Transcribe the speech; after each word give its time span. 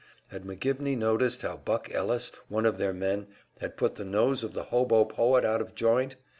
Had 0.29 0.45
McGivney 0.45 0.97
noticed 0.97 1.43
how 1.43 1.57
"Buck" 1.57 1.93
Ellis, 1.93 2.31
one 2.47 2.65
of 2.65 2.79
their 2.79 2.91
men, 2.91 3.27
had 3.59 3.77
put 3.77 3.97
the 3.97 4.03
nose 4.03 4.43
of 4.43 4.53
the 4.53 4.63
hobo 4.63 5.05
poet 5.05 5.45
out 5.45 5.61
of 5.61 5.75
joint? 5.75 6.15